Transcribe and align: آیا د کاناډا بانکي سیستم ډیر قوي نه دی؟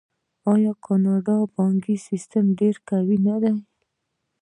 آیا 0.51 0.73
د 0.75 0.79
کاناډا 0.85 1.37
بانکي 1.55 1.95
سیستم 2.07 2.45
ډیر 2.59 2.75
قوي 2.89 3.17
نه 3.27 3.35
دی؟ 3.41 3.53